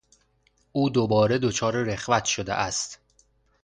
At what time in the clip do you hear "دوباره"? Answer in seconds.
0.89-1.37